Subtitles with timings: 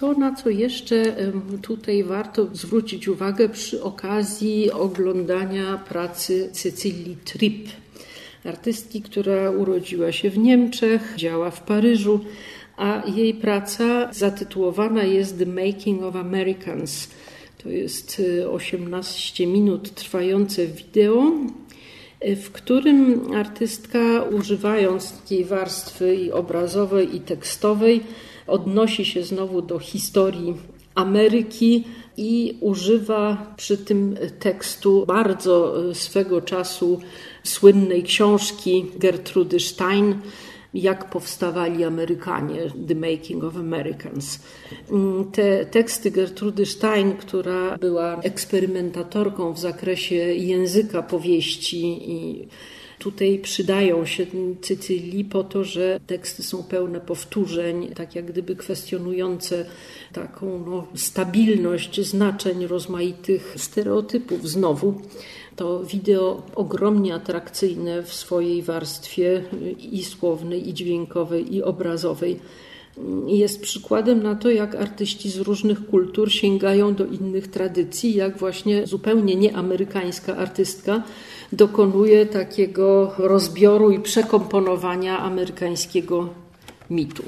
[0.00, 1.16] To, na co jeszcze
[1.62, 7.68] tutaj warto zwrócić uwagę przy okazji oglądania pracy Cecilii Tripp,
[8.44, 12.20] artystki, która urodziła się w Niemczech, działa w Paryżu,
[12.76, 17.08] a jej praca zatytułowana jest The Making of Americans.
[17.62, 21.32] To jest 18 minut trwające wideo,
[22.36, 28.00] w którym artystka, używając takiej warstwy i obrazowej, i tekstowej,
[28.46, 30.54] odnosi się znowu do historii
[30.94, 31.84] Ameryki
[32.16, 37.00] i używa przy tym tekstu bardzo swego czasu
[37.44, 40.14] słynnej książki Gertrudy Stein
[40.74, 44.38] jak powstawali Amerykanie, The Making of Americans.
[45.32, 52.48] Te teksty Gertrudy Stein, która była eksperymentatorką w zakresie języka powieści i
[52.98, 54.26] tutaj przydają się
[54.60, 59.66] Cycylii po to, że teksty są pełne powtórzeń, tak jak gdyby kwestionujące
[60.12, 65.00] taką no, stabilność znaczeń rozmaitych stereotypów znowu.
[65.56, 69.42] To wideo ogromnie atrakcyjne w swojej warstwie
[69.78, 72.40] i słownej, i dźwiękowej, i obrazowej.
[73.26, 78.86] Jest przykładem na to, jak artyści z różnych kultur sięgają do innych tradycji, jak właśnie
[78.86, 81.02] zupełnie nieamerykańska artystka
[81.52, 86.28] dokonuje takiego rozbioru i przekomponowania amerykańskiego
[86.90, 87.22] mitu.